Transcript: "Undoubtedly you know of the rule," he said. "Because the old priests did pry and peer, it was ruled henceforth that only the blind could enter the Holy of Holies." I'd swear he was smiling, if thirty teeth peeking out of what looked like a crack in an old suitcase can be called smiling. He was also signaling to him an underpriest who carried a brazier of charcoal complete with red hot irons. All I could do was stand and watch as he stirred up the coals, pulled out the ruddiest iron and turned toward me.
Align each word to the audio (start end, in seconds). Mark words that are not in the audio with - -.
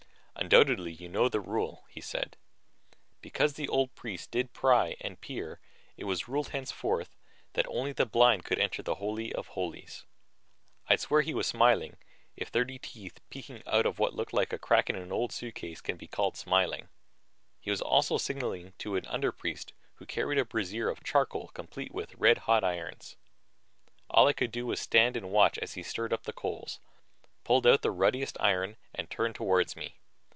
"Undoubtedly 0.37 0.91
you 0.91 1.07
know 1.07 1.25
of 1.25 1.31
the 1.33 1.39
rule," 1.39 1.85
he 1.87 2.01
said. 2.01 2.35
"Because 3.21 3.53
the 3.53 3.67
old 3.69 3.93
priests 3.93 4.25
did 4.25 4.53
pry 4.53 4.95
and 4.99 5.21
peer, 5.21 5.59
it 5.97 6.05
was 6.05 6.27
ruled 6.27 6.49
henceforth 6.49 7.15
that 7.53 7.67
only 7.67 7.91
the 7.91 8.07
blind 8.07 8.43
could 8.43 8.57
enter 8.57 8.81
the 8.81 8.95
Holy 8.95 9.31
of 9.33 9.49
Holies." 9.49 10.03
I'd 10.89 10.99
swear 10.99 11.21
he 11.21 11.35
was 11.35 11.45
smiling, 11.45 11.95
if 12.35 12.47
thirty 12.47 12.79
teeth 12.79 13.19
peeking 13.29 13.61
out 13.67 13.85
of 13.85 13.99
what 13.99 14.15
looked 14.15 14.33
like 14.33 14.51
a 14.51 14.57
crack 14.57 14.89
in 14.89 14.95
an 14.95 15.11
old 15.11 15.31
suitcase 15.31 15.79
can 15.79 15.95
be 15.95 16.07
called 16.07 16.35
smiling. 16.35 16.89
He 17.59 17.69
was 17.69 17.79
also 17.81 18.17
signaling 18.17 18.73
to 18.79 18.95
him 18.95 19.05
an 19.05 19.11
underpriest 19.21 19.73
who 19.95 20.07
carried 20.07 20.39
a 20.39 20.45
brazier 20.45 20.89
of 20.89 21.03
charcoal 21.03 21.49
complete 21.49 21.91
with 21.93 22.15
red 22.15 22.39
hot 22.39 22.63
irons. 22.63 23.15
All 24.09 24.27
I 24.27 24.33
could 24.33 24.51
do 24.51 24.65
was 24.65 24.79
stand 24.79 25.15
and 25.15 25.29
watch 25.29 25.59
as 25.59 25.75
he 25.75 25.83
stirred 25.83 26.11
up 26.11 26.23
the 26.23 26.33
coals, 26.33 26.79
pulled 27.43 27.67
out 27.67 27.83
the 27.83 27.91
ruddiest 27.91 28.37
iron 28.39 28.75
and 28.95 29.07
turned 29.07 29.35
toward 29.35 29.75
me. 29.75 29.97